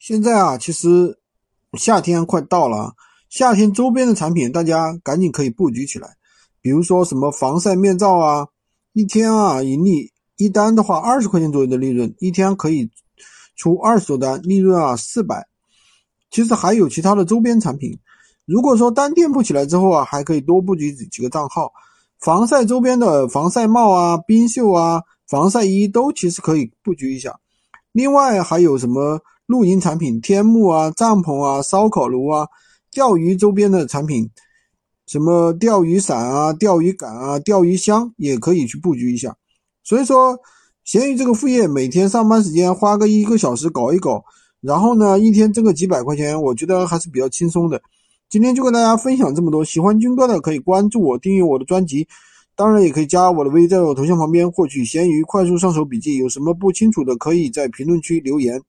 [0.00, 1.18] 现在啊，其实
[1.74, 2.94] 夏天快到了，
[3.28, 6.16] 夏天周边的产品大家赶紧可以布局起来。
[6.62, 8.48] 比如说什么防晒面罩啊，
[8.94, 12.88] 一天啊盈利一单的话二十块钱左右的利润，一天可以
[13.56, 15.46] 出二十多单，利润啊四百。
[16.30, 17.98] 其实还有其他的周边产品，
[18.46, 21.70] 如果说单店铺起来之后啊，还可以多布局几个账号，
[22.20, 27.38] 防晒周边的防晒帽啊、冰袖啊、防晒衣都其实可以布局一下。
[27.92, 29.20] 另外还有什么？
[29.46, 32.46] 露营产品，天幕啊、帐篷啊、烧烤炉啊、
[32.92, 34.30] 钓鱼周边的产品，
[35.08, 39.34] 什么钓鱼伞啊、钓鱼竿啊、钓鱼箱也可以去布局一下。
[39.82, 40.38] 所以说，
[40.84, 44.22] 闲鱼这个副业，每天上班时间花个一个小时搞一搞，
[44.60, 47.82] 然后呢，一天挣个几百块钱，我觉得还是比较轻松的。
[48.28, 52.06] 今天就跟大家分享这么多，喜欢军哥的可以关注我，订阅我的专辑，
[52.60, 56.18] 当然也可以加我的微，在我头像旁边获取闲鱼快速上手笔记。
[56.18, 58.60] 有什么不清楚的，可以在评论区留言。